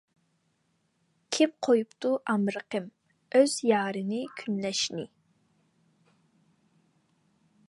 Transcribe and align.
كىم 1.37 1.51
قويۇپتۇ 1.67 2.13
ئامرىقىم، 2.33 2.89
ئۆز 3.41 3.59
يارىنى 3.73 4.25
كۈنلەشنى. 4.41 5.09